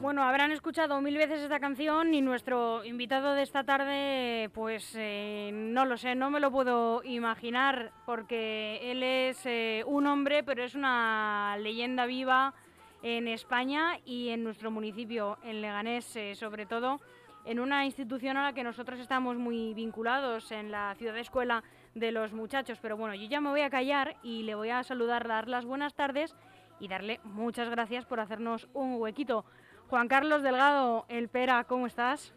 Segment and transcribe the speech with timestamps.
[0.00, 5.50] Bueno, habrán escuchado mil veces esta canción y nuestro invitado de esta tarde, pues eh,
[5.52, 10.64] no lo sé, no me lo puedo imaginar porque él es eh, un hombre, pero
[10.64, 12.54] es una leyenda viva
[13.02, 17.02] en España y en nuestro municipio, en Leganés, eh, sobre todo,
[17.44, 21.62] en una institución a la que nosotros estamos muy vinculados, en la ciudad de escuela
[21.94, 22.78] de los muchachos.
[22.80, 25.66] Pero bueno, yo ya me voy a callar y le voy a saludar, dar las
[25.66, 26.34] buenas tardes
[26.80, 29.44] y darle muchas gracias por hacernos un huequito.
[29.90, 32.32] Juan Carlos Delgado, El Pera, ¿cómo estás?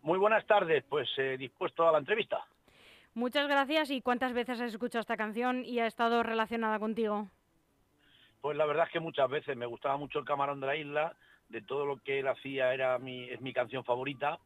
[0.00, 2.42] Muy buenas tardes, pues eh, dispuesto a la entrevista.
[3.12, 7.28] Muchas gracias y ¿cuántas veces has escuchado esta canción y ha estado relacionada contigo?
[8.40, 11.14] Pues la verdad es que muchas veces me gustaba mucho el camarón de la isla,
[11.50, 14.38] de todo lo que él hacía era mi, es mi canción favorita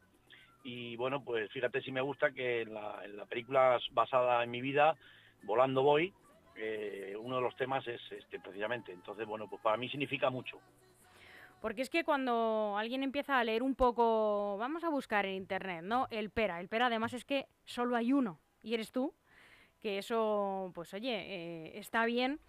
[0.65, 4.97] y bueno, pues fíjate si me gusta que en la, película basada en mi vida,
[5.45, 6.13] Volando Voy,
[6.57, 10.59] eh, uno de los temas es este precisamente, entonces bueno, pues para mí significa mucho.
[11.61, 15.83] Porque es que cuando alguien empieza a leer un poco, vamos a buscar en internet,
[15.83, 16.07] ¿no?
[16.11, 16.61] El pera.
[16.61, 19.15] El pera además es que solo hay uno y eres tú,
[19.81, 22.41] que eso, pues oye, eh, está bien.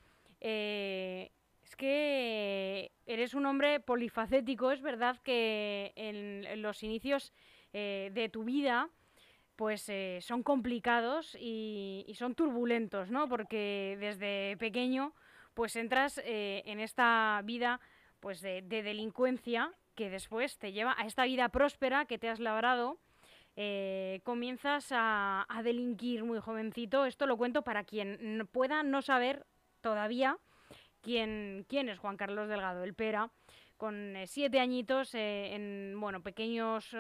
[0.42, 1.32] Eh,
[1.64, 7.34] es que eres un hombre polifacético, es verdad que en, los inicios
[7.74, 8.90] eh, de tu vida
[9.56, 13.28] pues son complicados y, y, son turbulentos, ¿no?
[13.28, 15.14] Porque desde pequeño
[15.54, 17.82] pues entras en esta vida
[18.20, 22.98] pues de, delincuencia que después te lleva a esta vida próspera que te has labrado.
[23.56, 27.06] Eh, comienzas a, delinquir muy jovencito.
[27.06, 29.46] Esto lo cuento para quien pueda no saber
[29.82, 30.38] todavía
[31.02, 33.32] quién, quién es Juan Carlos Delgado, el Pera,
[33.76, 36.96] con eh, siete añitos eh, en bueno, pequeños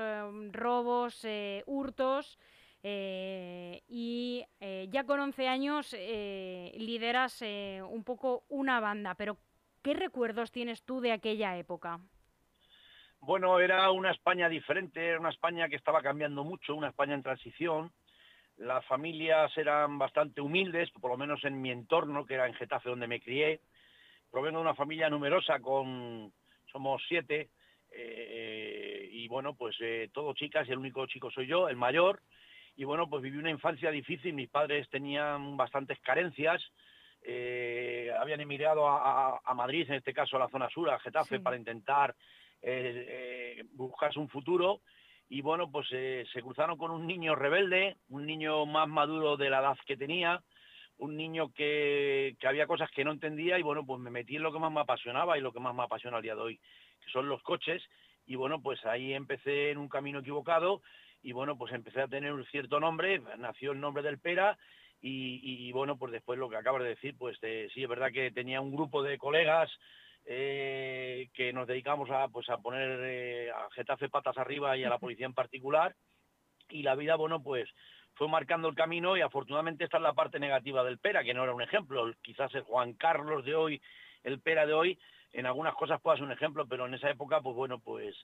[0.51, 1.25] robos,
[1.65, 2.37] hurtos.
[2.81, 9.37] y ya con 11 años lideras un poco una banda, pero
[9.81, 11.99] ¿Qué recuerdos tienes tú de aquella época?
[13.21, 17.23] Bueno, era una España diferente, era una España que estaba cambiando mucho, una España en
[17.23, 17.91] transición.
[18.57, 22.89] Las familias eran bastante humildes, por lo menos en mi entorno, que era en Getafe
[22.89, 23.61] donde me crié.
[24.31, 26.31] Provengo de una familia numerosa, con
[26.71, 27.49] somos siete,
[27.91, 32.21] eh, y bueno, pues eh, todo chicas y el único chico soy yo, el mayor.
[32.75, 36.61] Y bueno, pues viví una infancia difícil, mis padres tenían bastantes carencias,
[37.21, 41.57] eh, habían emigrado a, Madrid, en este caso a la zona sur, a Getafe, para
[41.57, 42.15] intentar
[42.61, 43.05] eh,
[43.59, 44.81] eh, buscarse un futuro.
[45.27, 49.59] Y bueno, pues se cruzaron con un niño rebelde, un niño más maduro de la
[49.59, 50.41] edad que tenía,
[50.97, 54.43] un niño que, que, había cosas que no entendía y bueno, pues me metí en
[54.43, 56.57] lo que más me apasionaba y lo que más me apasiona al día de hoy,
[56.57, 57.83] que son los coches.
[58.25, 60.81] Y bueno, pues ahí empecé en un camino equivocado
[61.21, 64.57] y bueno, pues empecé a tener un cierto nombre, nació el nombre del Pera
[65.01, 68.59] y, bueno, pues después lo que acabas de decir, pues sí, es verdad que tenía
[68.59, 69.69] un grupo de colegas
[70.25, 74.89] eh, que nos dedicamos a, pues, a poner eh, a Getafe patas arriba y a
[74.89, 75.95] la policía en particular.
[76.69, 77.67] Y la vida, bueno, pues
[78.13, 81.43] fue marcando el camino y afortunadamente esta es la parte negativa del Pera, que no
[81.43, 82.13] era un ejemplo.
[82.21, 83.81] Quizás el Juan Carlos de hoy,
[84.23, 84.99] el Pera de hoy,
[85.31, 88.15] en algunas cosas pueda ser un ejemplo, pero en esa época, pues bueno, pues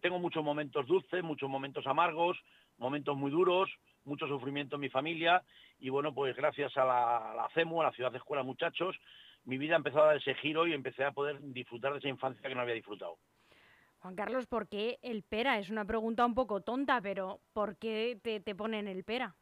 [0.00, 2.38] tengo muchos momentos dulces, muchos momentos amargos,
[2.78, 3.70] momentos muy duros,
[4.04, 5.42] mucho sufrimiento en mi familia
[5.78, 8.96] y bueno, pues gracias a la, CEMU, a la Ciudad de Escuela Muchachos,
[9.44, 12.48] mi vida empezó a dar ese giro y empecé a poder disfrutar de esa infancia
[12.48, 13.18] que no había disfrutado.
[14.00, 15.58] Juan Carlos, ¿por qué el pera?
[15.58, 19.34] Es una pregunta un poco tonta, pero ¿por qué te, te ponen el pera?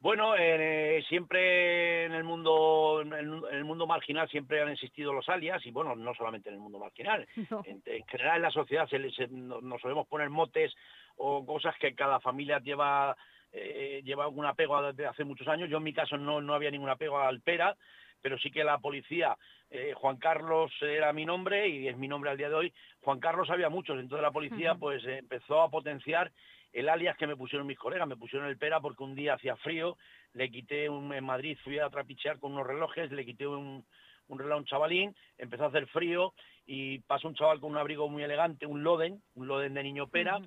[0.00, 5.64] Bueno, eh, siempre en el mundo en el mundo marginal siempre han existido los alias
[5.66, 7.26] y bueno, no solamente en el mundo marginal.
[7.66, 10.74] En, general en la sociedad se, nos solemos poner motes
[11.16, 13.14] o cosas que cada familia lleva
[13.52, 15.68] eh, lleva algún apego desde hace muchos años.
[15.68, 17.76] Yo en mi caso no, no había ningún apego al PERA,
[18.22, 19.36] pero sí que la policía,
[19.70, 22.72] eh, Juan Carlos era mi nombre y es mi nombre al día de hoy.
[23.02, 26.32] Juan Carlos había muchos, entonces la policía pues empezó a potenciar
[26.72, 29.56] el alias que me pusieron mis colegas, me pusieron el pera porque un día hacía
[29.56, 29.96] frío,
[30.34, 33.84] le quité un, en Madrid, fui a trapichear con unos relojes, le quité un,
[34.28, 36.32] reloj a un chavalín, empezó a hacer frío
[36.66, 40.06] y pasó un chaval con un abrigo muy elegante, un Loden, un Loden de niño
[40.06, 40.40] pera,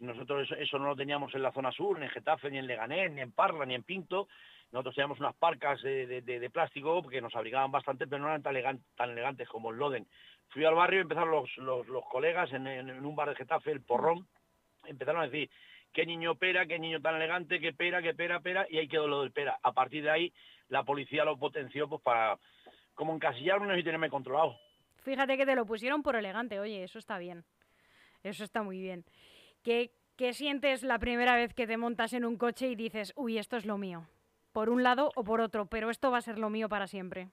[0.00, 3.12] nosotros eso, no lo teníamos en la zona sur, ni en Getafe, ni en Leganés,
[3.12, 4.28] ni en Parla, ni en Pinto,
[4.70, 9.48] nosotros teníamos unas parcas de, plástico que nos abrigaban bastante, pero no eran tan, elegantes
[9.48, 10.06] como el Loden.
[10.48, 14.26] Fui al barrio y empezaron los, colegas en, en, un bar de Getafe, el Porrón,
[14.88, 15.50] empezaron a decir,
[15.92, 19.06] qué niño pera, qué niño tan elegante, qué pera, qué pera, pera, y ahí quedó
[19.06, 19.58] lo del pera.
[19.62, 20.32] A partir de ahí,
[20.68, 22.38] la policía lo potenció pues para
[22.94, 24.56] como encasillarme y tenerme controlado.
[25.02, 27.44] Fíjate que te lo pusieron por elegante, oye, eso está bien.
[28.22, 29.04] Eso está muy bien.
[29.62, 33.38] ¿Qué, ¿Qué sientes la primera vez que te montas en un coche y dices, uy,
[33.38, 34.08] esto es lo mío?
[34.52, 37.28] Por un lado o por otro, pero esto va a ser lo mío para siempre.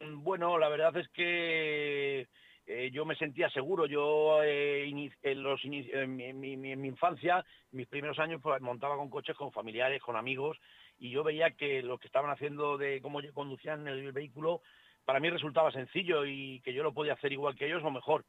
[0.00, 2.26] Mm, bueno, la verdad es que
[2.68, 3.86] eh, yo me sentía seguro.
[3.86, 9.36] Yo eh, en, los en, mi, mi, infancia, mis primeros años, pues montaba con coches
[9.36, 10.58] con familiares, con amigos,
[10.98, 14.60] y yo veía que lo que estaban haciendo de cómo conducían el vehículo,
[15.04, 18.24] para mí resultaba sencillo y que yo lo podía hacer igual que ellos o mejor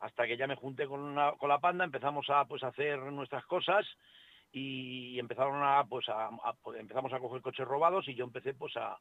[0.00, 3.86] hasta que ya me junté con, con la panda, empezamos a pues hacer nuestras cosas
[4.52, 6.30] y empezaron a pues a,
[6.62, 8.98] pues, empezamos a coger coches robados y yo empecé pues a,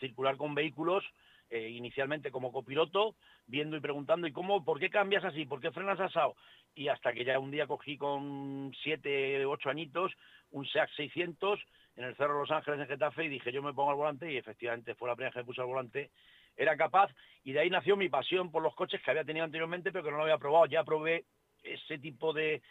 [0.00, 1.04] circular con vehículos
[1.54, 3.14] eh, inicialmente como copiloto
[3.46, 6.34] viendo y preguntando y cómo por qué cambias así por qué frenas asado
[6.74, 10.12] y hasta que ya un día cogí con siete ocho añitos
[10.50, 11.60] un Seat 600
[11.96, 14.38] en el Cerro Los Ángeles en Getafe y dije yo me pongo al volante y
[14.38, 16.10] efectivamente fue la primera vez que puse al volante.
[16.56, 17.10] Era capaz
[17.44, 20.10] y de ahí nació mi pasión por los coches que había tenido anteriormente pero que
[20.10, 20.64] no lo había probado.
[20.64, 21.26] Ya probé
[21.62, 22.62] ese tipo de,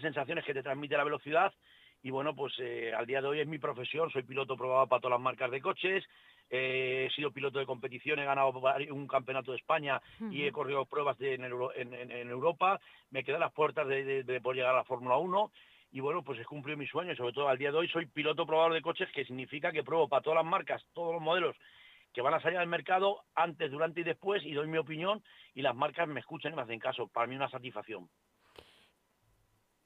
[0.00, 1.52] sensaciones que te transmite la velocidad
[2.02, 5.00] y bueno, pues eh, al día de hoy es mi profesión, soy piloto probado para
[5.00, 6.04] todas las marcas de coches,
[6.50, 8.50] eh, he sido piloto de competición, he ganado
[8.90, 10.00] un campeonato de España
[10.30, 12.80] y he corrido pruebas en, Europa,
[13.10, 15.50] me quedé a las puertas de, de, poder llegar a la Fórmula 1
[15.90, 18.46] y bueno, pues he cumplido mi sueño, sobre todo al día de hoy soy piloto
[18.46, 21.56] probador de coches, que significa que pruebo para todas las marcas, todos los modelos
[22.12, 25.22] que van a salir al mercado antes, durante y después y doy mi opinión
[25.54, 27.08] y las marcas me escuchan y me hacen caso.
[27.08, 28.08] Para mí una satisfacción.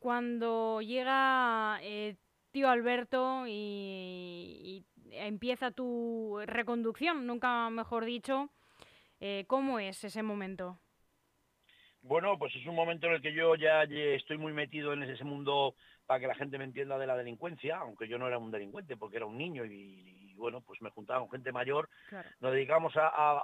[0.02, 2.16] Cuando llega eh,
[2.50, 8.50] tío Alberto y, empieza tu reconducción, nunca mejor dicho,
[9.20, 10.76] eh, ¿cómo es ese momento?
[12.00, 15.22] Bueno, pues es un momento en el que yo ya estoy muy metido en ese
[15.22, 18.50] mundo para que la gente me entienda de la delincuencia, aunque yo no era un
[18.50, 21.88] delincuente porque era un niño y, bueno, pues me juntaba con gente mayor,
[22.40, 23.40] nos dedicamos a,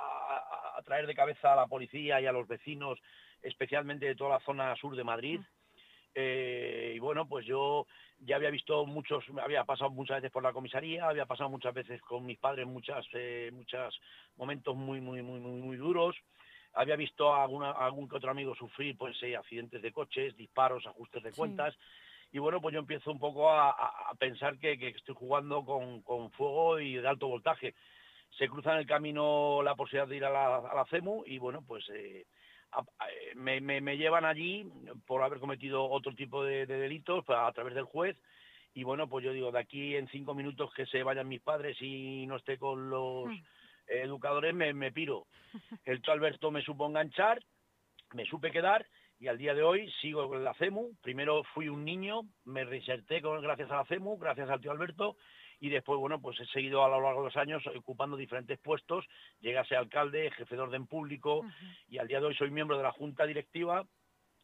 [0.85, 2.99] traer de cabeza a la policía y a los vecinos,
[3.43, 5.41] especialmente de toda la zona sur de Madrid.
[6.21, 7.87] Eh, y bueno, pues yo
[8.19, 12.01] ya había visto muchos, había pasado muchas veces por la comisaría, había pasado muchas veces
[12.03, 14.01] con mis padres muchas, eh, muchos
[14.37, 16.17] momentos muy, muy, muy, muy, muy duros.
[16.75, 21.23] Había visto a, algún que otro amigo sufrir pues eh, accidentes de coches, disparos, ajustes
[21.23, 21.77] de cuentas
[22.33, 26.95] y bueno, pues yo empiezo un poco a, pensar que, estoy jugando con, fuego y
[26.95, 27.75] de alto voltaje.
[28.37, 31.89] Se cruza en el camino la posibilidad de ir a la, CEMU y bueno, pues
[31.91, 32.27] eh,
[33.35, 34.67] me, llevan allí
[35.07, 38.17] por haber cometido otro tipo de, delitos a través del juez
[38.75, 41.77] y bueno, pues yo digo, de aquí en cinco minutos que se vayan mis padres
[41.81, 43.43] y no esté con los hmm.
[43.89, 45.27] educadores, me, me piro.
[45.85, 47.43] El Alberto me supo enganchar,
[48.13, 48.87] me supe quedar
[49.19, 50.93] y al día de hoy sigo con la CEMU.
[51.03, 55.17] Primero fui un niño, me reinserté con, gracias a la CEMU, gracias al tío Alberto,
[55.61, 59.07] y después, bueno, pues he seguido a lo largo de los años ocupando diferentes puestos,
[59.41, 61.45] llegué a ser alcalde, jefe de orden público,
[61.89, 63.85] y al día de hoy soy miembro de la Junta Directiva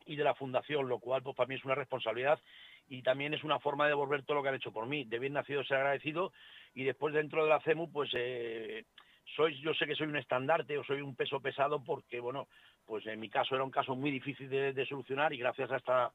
[0.06, 2.40] y de la Fundación, lo cual pues para mí es una responsabilidad
[2.88, 5.04] y también es una forma de devolver todo lo que han hecho por mí.
[5.04, 6.32] De bien nacido ser agradecido
[6.74, 8.10] y después dentro de la CEMU, pues...
[8.14, 8.84] Eh,
[9.36, 12.48] soy, yo sé que soy un estandarte o soy un peso pesado porque, bueno,
[12.84, 16.12] pues en mi caso era un caso muy difícil de, solucionar y gracias a esta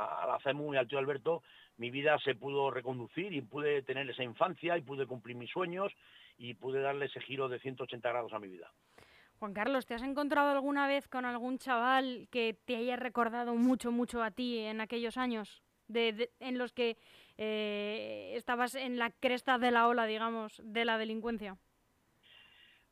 [0.00, 1.42] a la CEMU y al tío Alberto,
[1.76, 5.92] mi vida se pudo reconducir y pude tener esa infancia y pude cumplir mis sueños
[6.38, 8.70] y pude darle ese giro de 180 grados a mi vida.
[9.38, 13.90] Juan Carlos, ¿te has encontrado alguna vez con algún chaval que te haya recordado mucho,
[13.90, 16.98] mucho a ti en aquellos años de, en los que
[17.38, 21.56] eh, estabas en la cresta de la ola, digamos, de la delincuencia?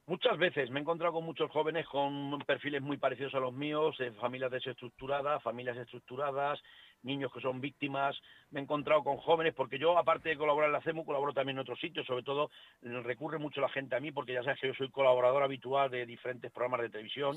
[0.08, 3.94] Muchas veces me he encontrado con muchos jóvenes con perfiles muy parecidos a los míos,
[4.18, 6.58] familias desestructuradas, familias estructuradas,
[7.02, 8.18] niños que son víctimas.
[8.50, 11.58] Me he encontrado con jóvenes, porque yo, aparte de colaborar en la CEMU, colaboro también
[11.58, 12.06] en otros sitios.
[12.06, 12.50] Sobre todo,
[12.80, 16.06] recurre mucho la gente a mí, porque ya sabes que yo soy colaborador habitual de
[16.06, 17.36] diferentes programas de televisión.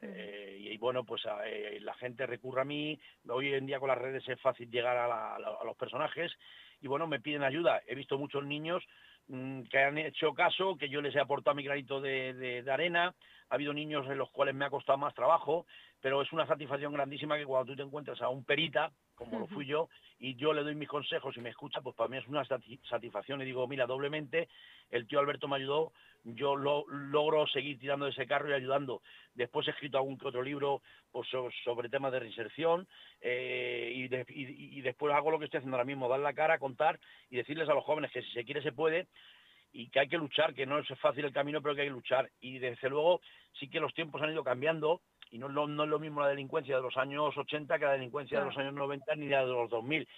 [0.00, 2.98] Eh, y, bueno, pues eh, la gente recurre a mí.
[3.28, 6.32] Hoy en día con las redes es fácil llegar a los personajes.
[6.80, 7.82] Y bueno, me piden ayuda.
[7.86, 8.82] He visto muchos niños
[9.28, 13.14] que han hecho caso, que yo les he aportado mi granito de, arena.
[13.50, 15.66] Ha habido niños en los cuales me ha costado más trabajo,
[16.00, 19.46] pero es una satisfacción grandísima que cuando tú te encuentras a un perita, como lo
[19.48, 19.88] fui yo,
[20.20, 23.42] y yo le doy mis consejos y me escucha, pues para mí es una satisfacción.
[23.42, 24.48] Y digo, mira, doblemente,
[24.90, 29.02] el tío Alberto me ayudó, yo lo, logro seguir tirando de ese carro y ayudando.
[29.34, 31.28] Después he escrito algún que otro libro pues,
[31.64, 32.86] sobre temas de reinserción
[33.20, 37.00] eh, y, después hago lo que estoy haciendo ahora mismo, dar la cara, contar
[37.30, 39.08] y decirles a los jóvenes que si se quiere se puede
[39.72, 41.92] y que hay que luchar, que no es fácil el camino, pero que hay que
[41.92, 42.30] luchar.
[42.40, 43.20] Y desde luego
[43.58, 46.20] sí que los tiempos han ido cambiando y no es lo, no es lo mismo
[46.20, 49.44] la delincuencia de los años 80 que la delincuencia de los años 90 ni la
[49.44, 50.08] de los 2000.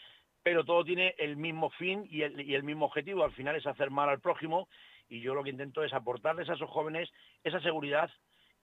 [0.43, 3.25] Pero todo tiene el mismo fin y el, y el mismo objetivo.
[3.25, 4.69] Al final es hacer mal al prójimo
[5.09, 7.11] y yo lo que intento es aportarles a esos jóvenes
[7.45, 8.11] esa seguridad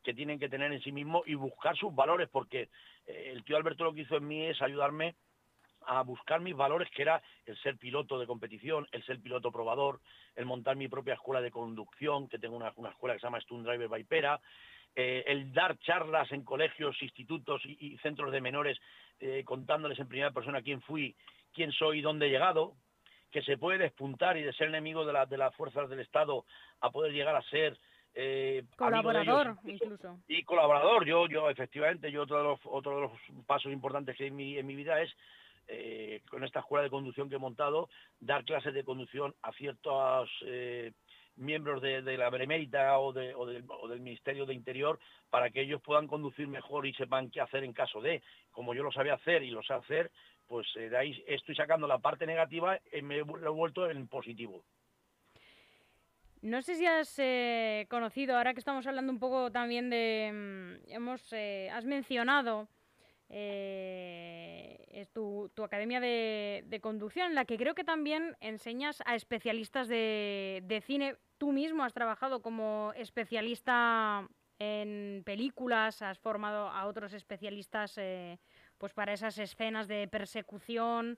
[0.03, 2.69] que tienen que tener en sí mismos y buscar sus valores, porque
[3.05, 5.15] eh, el tío Alberto lo que hizo en mí es ayudarme
[5.85, 10.01] a buscar mis valores, que era el ser piloto de competición, el ser piloto probador,
[10.35, 13.65] el montar mi propia escuela de conducción, que tengo una, escuela que se llama Stunt
[13.65, 14.39] Driver Vipera,
[14.99, 18.79] eh, el dar charlas en colegios, institutos y, centros de menores,
[19.19, 21.15] eh, contándoles en primera persona quién fui,
[21.53, 22.73] quién soy y dónde he llegado,
[23.29, 26.45] que se puede despuntar y de ser enemigo de, de las fuerzas del Estado
[26.81, 27.77] a poder llegar a ser
[28.15, 30.17] eh, colaborador incluso.
[30.27, 33.11] y colaborador yo yo efectivamente yo otro de los otro de los
[33.45, 35.15] pasos importantes que en mi en mi vida es
[35.67, 37.89] eh, con esta escuela de conducción que he montado
[38.19, 40.93] dar clases de conducción a ciertos eh,
[41.37, 46.07] miembros de, la Benemérita o, de, o, del, Ministerio de Interior para que ellos puedan
[46.07, 48.21] conducir mejor y sepan qué hacer en caso de.
[48.51, 50.11] Como yo lo sabía hacer y lo sé hacer,
[50.47, 54.63] pues de ahí estoy sacando la parte negativa y me he vuelto en positivo.
[56.41, 60.91] No sé si has eh, conocido, ahora que estamos hablando un poco también de, mm,
[60.91, 62.67] hemos, eh, has mencionado
[63.29, 70.61] eh, tu, academia de, conducción, en la que creo que también enseñas a especialistas de,
[70.65, 71.15] de, cine.
[71.37, 74.27] Tú mismo has trabajado como especialista
[74.59, 77.99] en películas, has formado a otros especialistas
[78.77, 81.17] pues para esas escenas de persecución.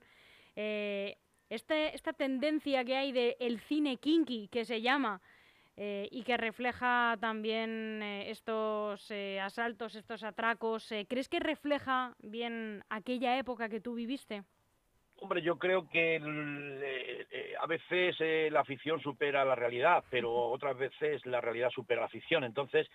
[1.49, 5.19] Este, esta tendencia que hay del el cine kinky, que se llama,
[5.81, 12.83] eh, y que refleja también eh, estos eh, asaltos, estos atracos, ¿crees que refleja bien
[12.89, 14.43] aquella época que tú viviste?
[15.21, 16.17] Hombre, yo creo que
[17.61, 22.43] a veces la afición supera la realidad, pero otras veces la realidad supera la ficción.
[22.43, 22.85] Entonces,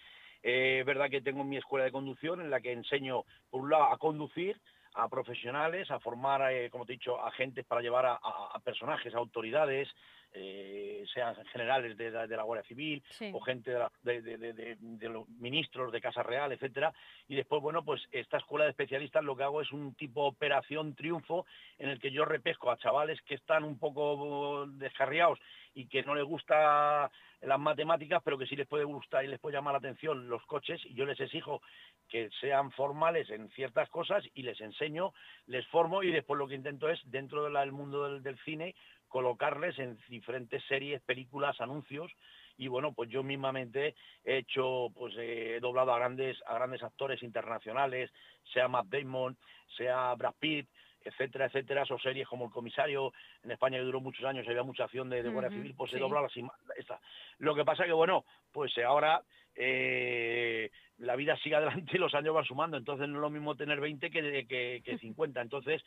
[0.42, 3.84] es verdad que tengo mi escuela de conducción en la que enseño, por un lado,
[3.84, 4.60] a conducir,
[4.94, 9.18] a profesionales, a formar, eh, como te he dicho, agentes para llevar a, personajes, a
[9.18, 9.88] autoridades,
[10.36, 13.72] eh, sean generales de, la Guardia Civil o gente
[14.02, 16.92] de, los ministros de Casa Real, etcétera.
[17.28, 20.94] Y después, bueno, pues esta escuela de especialistas lo que hago es un tipo operación
[20.94, 21.46] triunfo
[21.78, 25.38] en el que yo repesco a chavales que están un poco descarriados
[25.74, 27.10] y que no les gusta
[27.46, 30.44] las matemáticas, pero que sí les puede gustar y les puede llamar la atención los
[30.46, 31.62] coches, y yo les exijo
[32.08, 35.12] que sean formales en ciertas cosas y les enseño,
[35.46, 38.74] les formo y después lo que intento es, dentro del mundo del, cine,
[39.14, 42.10] colocarles en diferentes series, películas, anuncios,
[42.58, 43.94] y bueno, pues yo mismamente
[44.24, 48.10] he hecho, pues he doblado a grandes, a grandes actores internacionales,
[48.52, 49.36] sea Matt Damon,
[49.76, 50.68] sea Brad Pitt,
[51.04, 53.12] etcétera, etcétera, o series como El Comisario,
[53.44, 56.20] en España que duró muchos años, había mucha acción de, Guardia Civil, pues se dobla
[56.20, 56.28] la
[56.76, 56.98] esta.
[57.38, 59.22] Lo que pasa que, bueno, pues ahora
[59.54, 63.54] eh, la vida sigue adelante y los años van sumando, entonces no es lo mismo
[63.54, 65.84] tener 20 que, que, que 50, entonces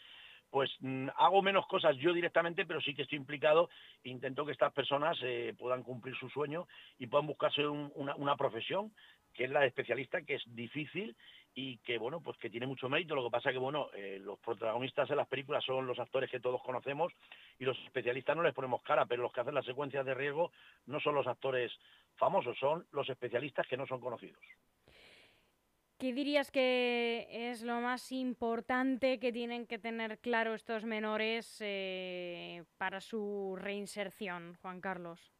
[0.50, 3.70] pues mm, hago menos cosas yo directamente, pero sí que estoy implicado
[4.04, 8.92] intento que estas personas eh, puedan cumplir su sueño y puedan buscarse una, una, profesión
[9.34, 11.16] que es la de especialista, que es difícil
[11.54, 13.16] y que bueno pues que tiene mucho mérito.
[13.16, 16.40] Lo que pasa que bueno eh, los protagonistas de las películas son los actores que
[16.40, 17.12] todos conocemos
[17.60, 20.52] y los especialistas no les ponemos cara pero los que hacen las secuencias de riesgo
[20.86, 21.72] no son los actores
[22.16, 24.42] famosos son los especialistas que no son conocidos
[25.98, 32.64] ¿Qué dirías que es lo más importante que tienen que tener claro estos menores eh,
[32.78, 35.34] para su reinserción, Juan Carlos?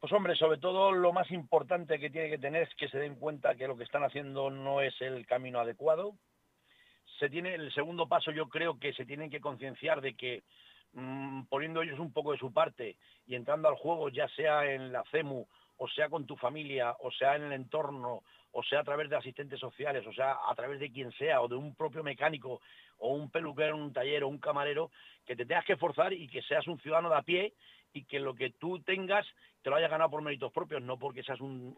[0.00, 3.14] Pues hombre, sobre todo lo más importante que tiene que tener es que se den
[3.14, 6.16] cuenta que lo que están haciendo no es el camino adecuado.
[7.20, 10.42] Se tiene el segundo paso, yo creo que se tienen que concienciar de que
[10.94, 14.90] mm, poniendo ellos un poco de su parte y entrando al juego, ya sea en
[14.90, 15.46] la CEMU,
[15.78, 19.16] o sea con tu familia, o sea en el entorno, o sea a través de
[19.16, 22.60] asistentes sociales, o sea a través de quien sea, o de un propio mecánico,
[22.98, 24.90] o un peluquero en un taller, o un camarero,
[25.24, 27.54] que te tengas que forzar y que seas un ciudadano de a pie
[27.92, 29.26] y que lo que tú tengas
[29.62, 31.74] te lo hayas ganado por méritos propios, no porque seas un,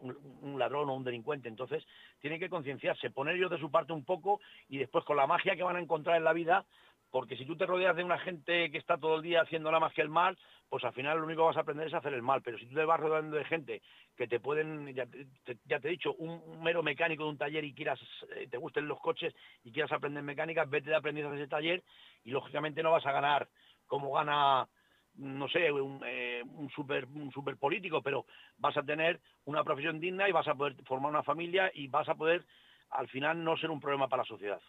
[0.57, 1.49] ladrón o un delincuente.
[1.49, 1.83] Entonces,
[2.19, 4.39] tienen que concienciarse, poner ellos de su parte un poco
[4.69, 6.65] y después con la magia que van a encontrar en la vida,
[7.11, 9.81] porque si tú te rodeas de una gente que está todo el día haciendo nada
[9.81, 10.37] más que el mal,
[10.69, 12.41] pues al final lo único que vas a aprender es hacer el mal.
[12.41, 13.81] Pero si tú te vas rodeando de gente
[14.15, 17.99] que te pueden, ya te, he dicho, un, mero mecánico de un taller y quieras,
[18.35, 21.83] eh, te gusten los coches y quieras aprender mecánica, vete de aprendizaje a ese taller
[22.23, 23.49] y lógicamente no vas a ganar
[23.85, 24.67] como gana
[25.15, 28.25] no sé, un, eh, un, super, un super político, pero
[28.57, 32.07] vas a tener una profesión digna y vas a poder formar una familia y vas
[32.07, 32.45] a poder
[32.91, 34.61] al final no ser un problema para la sociedad.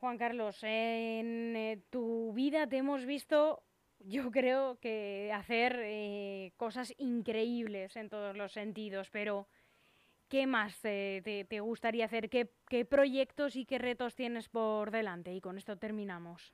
[0.00, 3.62] Juan Carlos, en eh, tu vida te hemos visto,
[4.00, 9.48] yo creo que hacer eh, cosas increíbles en todos los sentidos, pero
[10.28, 12.28] ¿qué más te, te gustaría hacer?
[12.28, 15.32] ¿Qué, ¿Qué proyectos y qué retos tienes por delante?
[15.32, 16.52] Y con esto terminamos.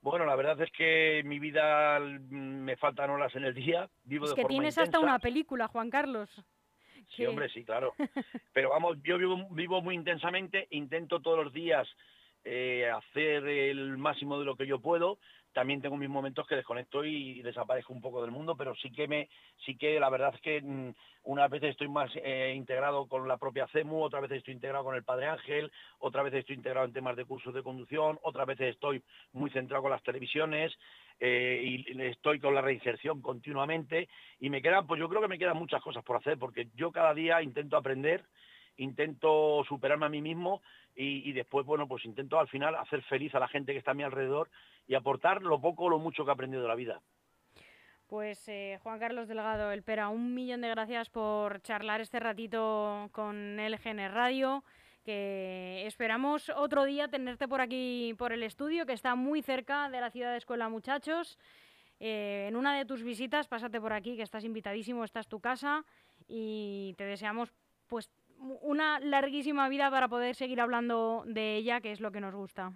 [0.00, 3.90] Bueno, la verdad es que mi vida mm, me faltan horas en el día.
[4.04, 4.82] Vivo es de que forma tienes intensa.
[4.82, 6.30] hasta una película, Juan Carlos.
[7.16, 7.92] Sí, hombre, sí, claro.
[8.52, 11.88] Pero vamos, yo vivo, vivo muy intensamente, intento todos los días
[12.48, 15.18] eh, hacer el máximo de lo que yo puedo.
[15.52, 19.08] También tengo mis momentos que desconecto y desaparezco un poco del mundo, pero sí que
[19.08, 19.28] me,
[19.64, 20.92] sí que la verdad es que mm,
[21.24, 24.94] unas veces estoy más eh, integrado con la propia CEMU, otras veces estoy integrado con
[24.94, 28.74] el Padre Ángel, otras veces estoy integrado en temas de cursos de conducción, otras veces
[28.74, 30.72] estoy muy centrado con las televisiones
[31.18, 35.38] eh, y estoy con la reinserción continuamente y me quedan, pues yo creo que me
[35.38, 38.24] quedan muchas cosas por hacer porque yo cada día intento aprender,
[38.76, 40.62] intento superarme a mí mismo
[40.94, 43.94] y, después, bueno, pues intento al final hacer feliz a la gente que está a
[43.94, 44.48] mi alrededor
[44.86, 47.02] y aportar lo poco o lo mucho que he aprendido de la vida.
[48.06, 53.08] Pues eh, Juan Carlos Delgado, el Pera, un millón de gracias por charlar este ratito
[53.12, 54.64] con LGN Radio,
[55.04, 60.00] que esperamos otro día tenerte por aquí, por el estudio, que está muy cerca de
[60.00, 61.38] la ciudad de Escuela Muchachos.
[61.98, 65.40] Eh, en una de tus visitas, pásate por aquí, que estás invitadísimo, esta es tu
[65.40, 65.84] casa
[66.28, 67.52] y te deseamos
[67.86, 72.34] pues una larguísima vida para poder seguir hablando de ella, que es lo que nos
[72.34, 72.72] gusta.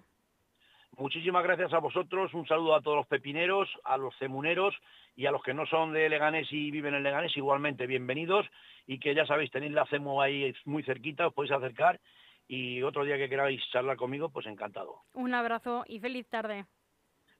[0.97, 4.75] Muchísimas gracias a vosotros, un saludo a todos los pepineros, a los cemuneros
[5.15, 8.45] y a los que no son de Leganés y viven en Leganés, igualmente bienvenidos
[8.85, 11.99] y que ya sabéis, tenéis la CEMU ahí muy cerquita, os podéis acercar
[12.47, 15.03] y otro día que queráis charlar conmigo, pues encantado.
[15.13, 16.65] Un abrazo y feliz tarde.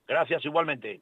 [0.07, 1.01] Gracias igualmente.